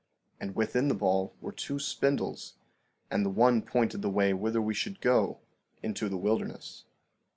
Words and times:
And 0.39 0.55
within 0.55 0.87
the 0.87 0.95
ball 0.95 1.35
were 1.41 1.51
two 1.51 1.77
spindles; 1.77 2.55
and 3.11 3.23
the 3.23 3.29
one 3.29 3.61
pointed 3.61 4.01
the 4.01 4.09
way 4.09 4.33
whither 4.33 4.59
we 4.59 4.73
should 4.73 4.99
go 4.99 5.37
into 5.83 6.09
the 6.09 6.17
wilderness. 6.17 6.85